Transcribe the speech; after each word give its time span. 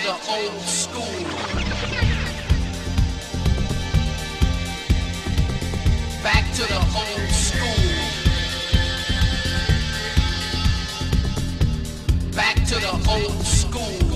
the 0.00 0.10
old 0.10 0.60
school. 0.62 1.02
Back 6.22 6.44
to 6.54 6.62
the 6.62 6.78
old 6.96 7.30
school. 7.30 7.84
Back 12.32 12.56
to 12.66 12.74
the 12.74 12.92
old 13.10 13.44
school. 13.44 14.07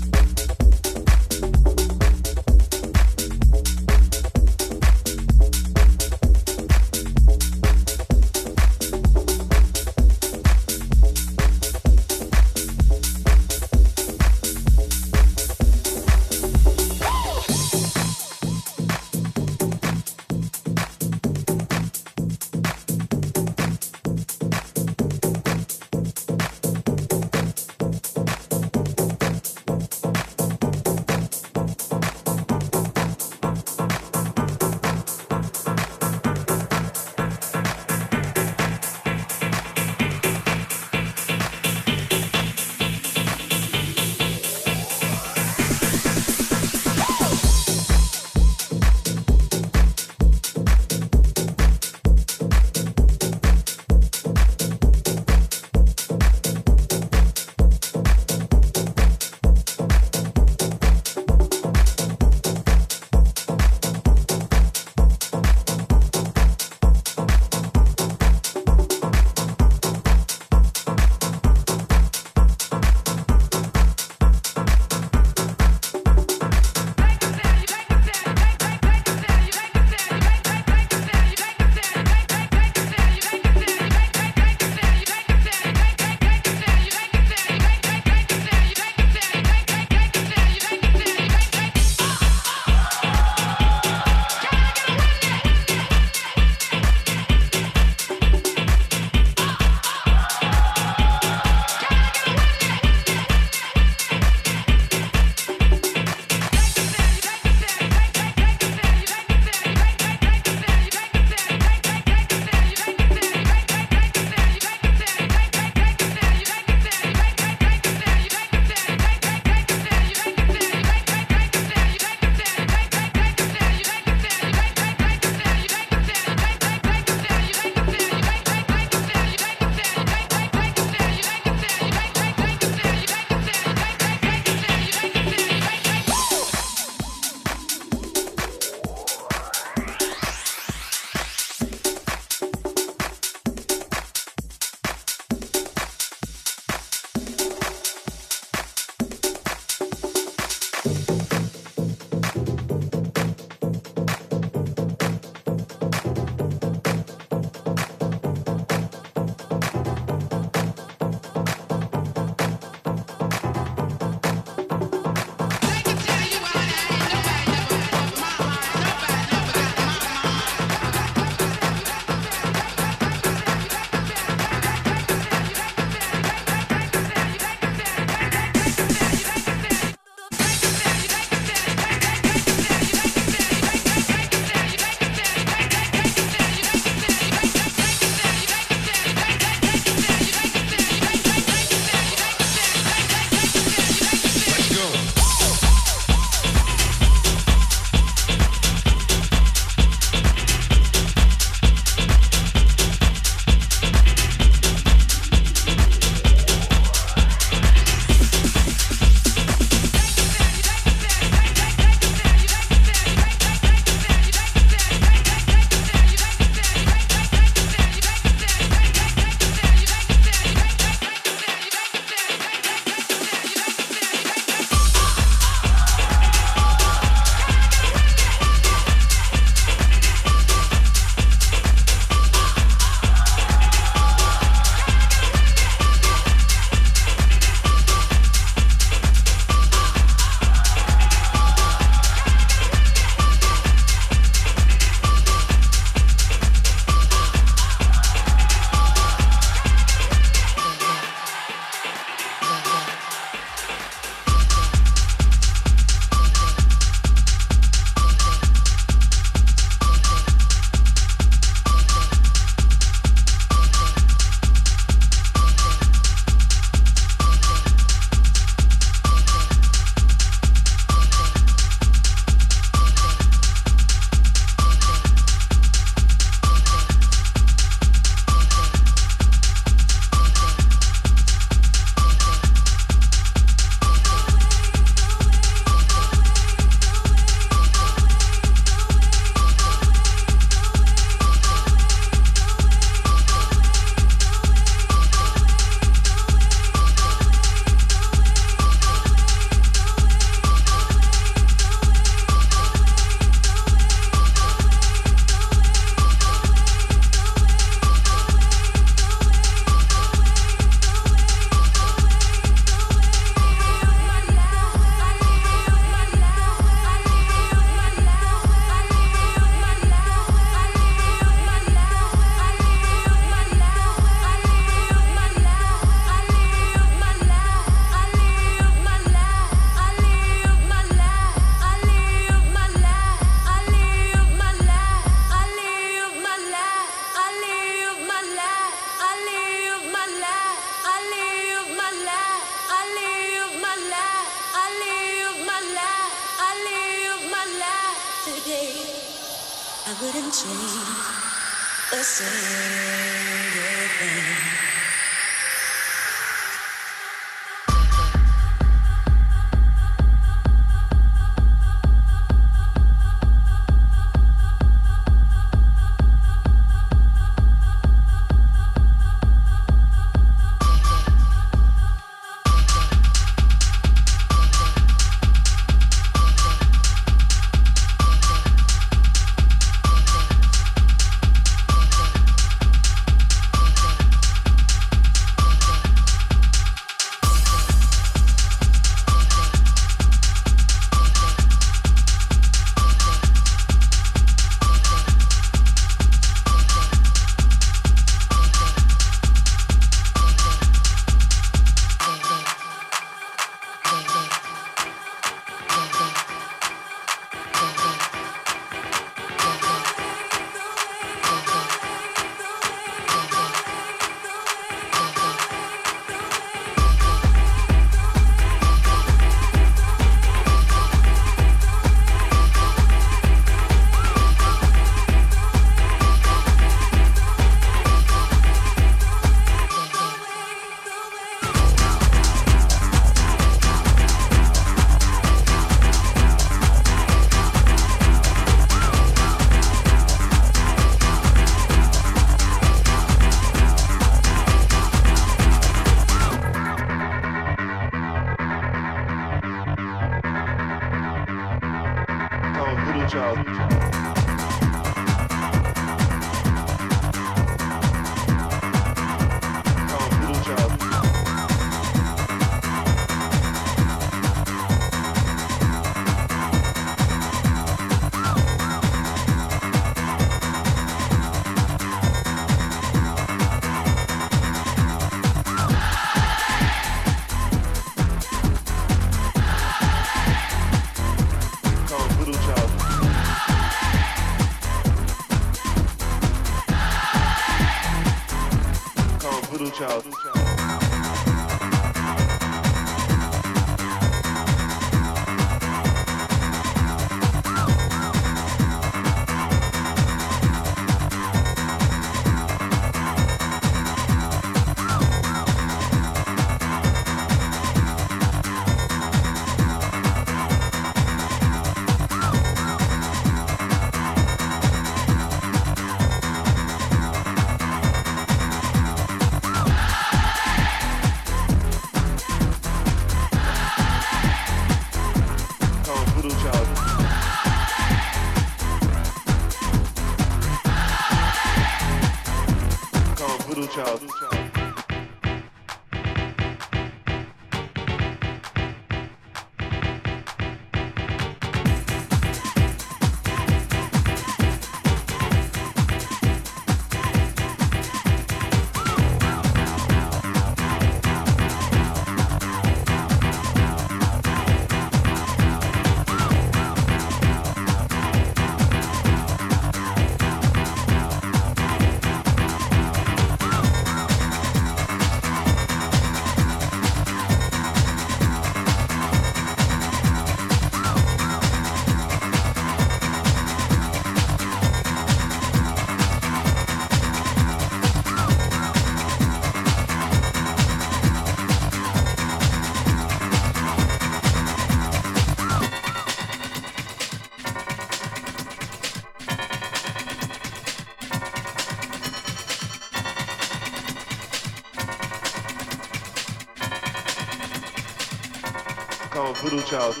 Voodoo 599.71 600.00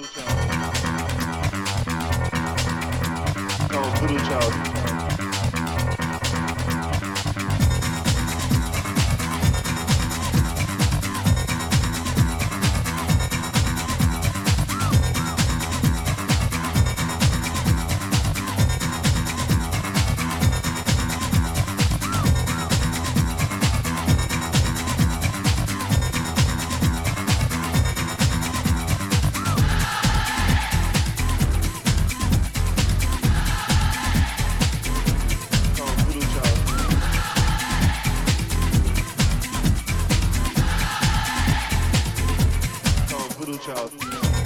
Thank 43.99 44.35
you. 44.35 44.40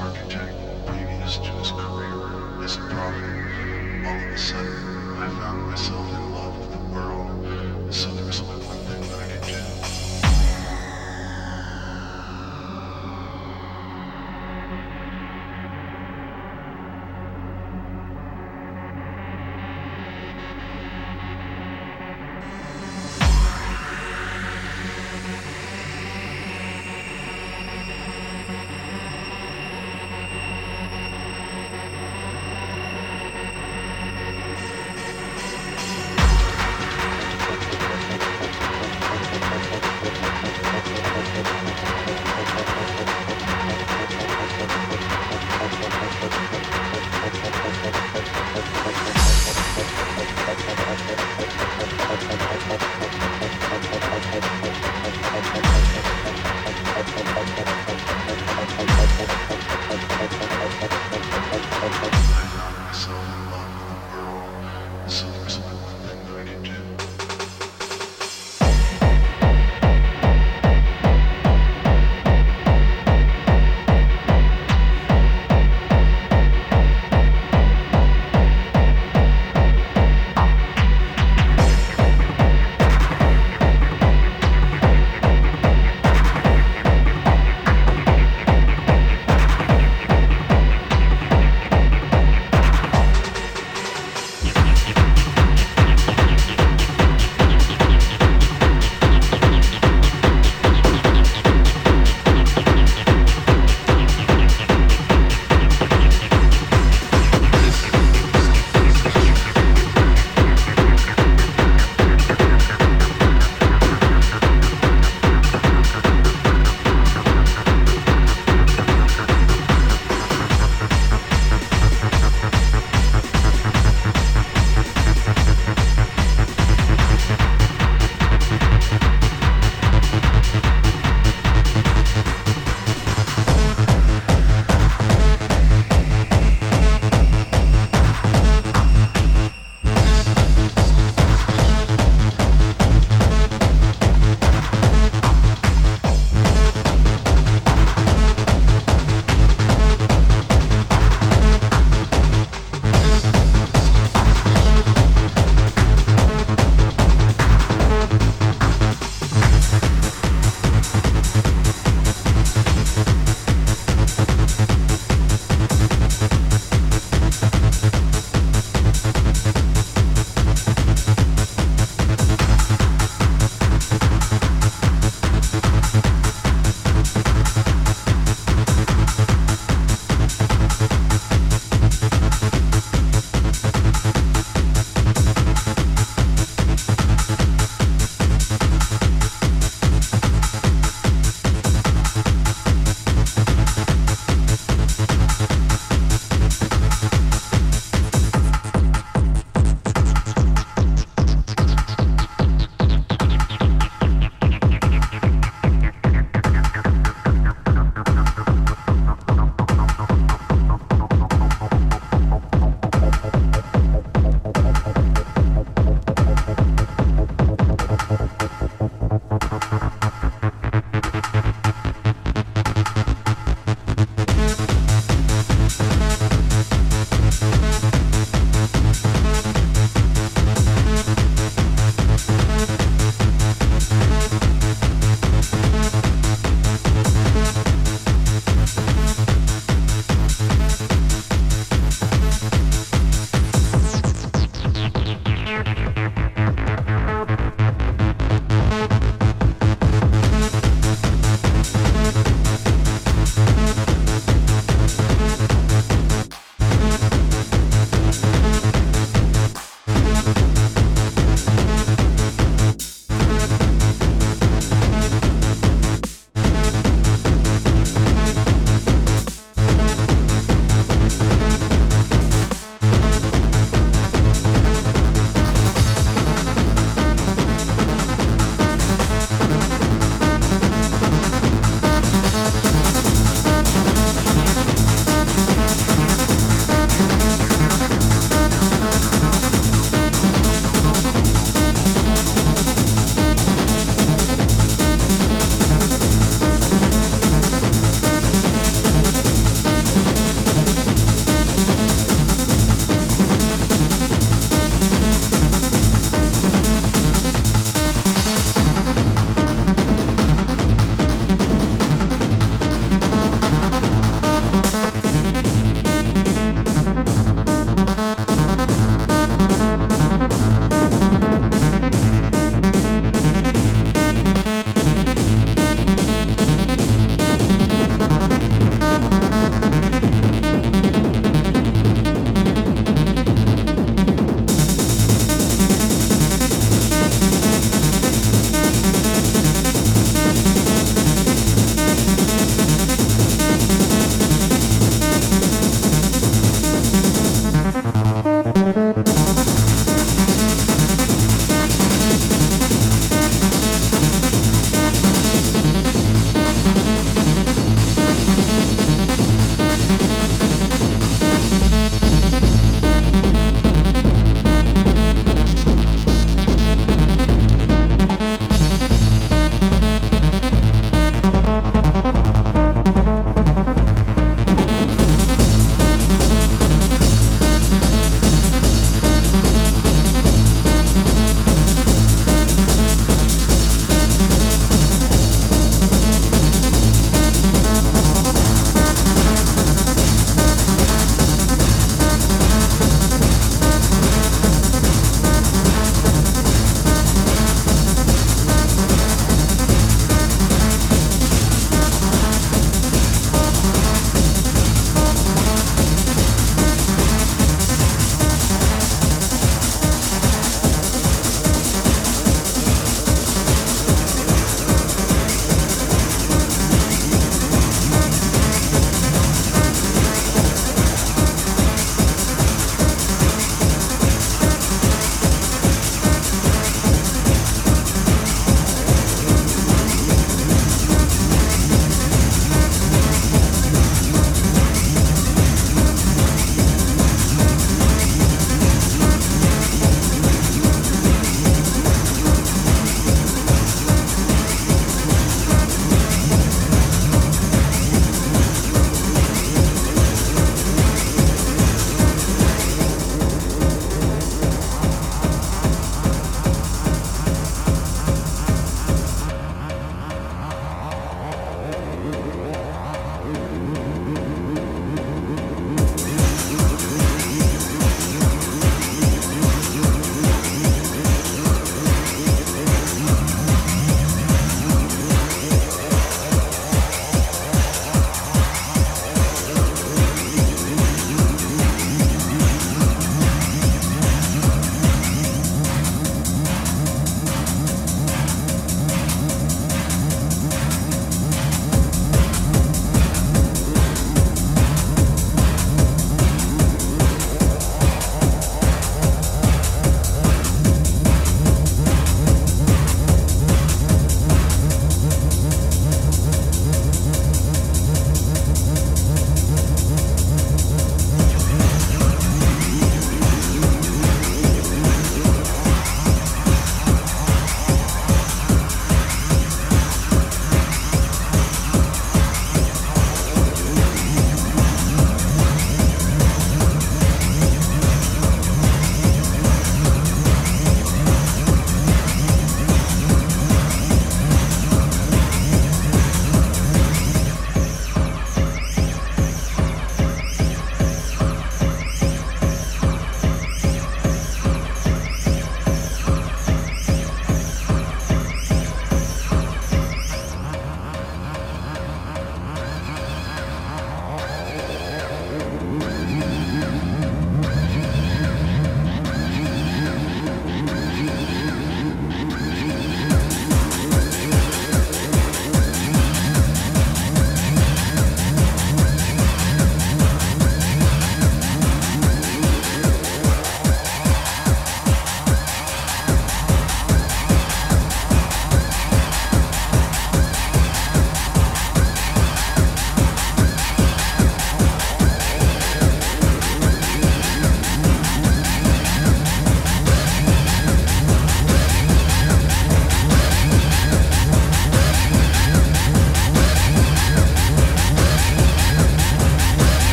architect 0.00 0.54
previous 0.86 1.38
to 1.38 1.50
his 1.58 1.72
career 1.72 2.62
as 2.62 2.76
a 2.76 2.82
prophet, 2.82 3.30
all 4.04 4.20
of 4.22 4.32
a 4.32 4.38
sudden 4.38 4.74
I 5.18 5.28
found 5.38 5.66
myself 5.66 6.07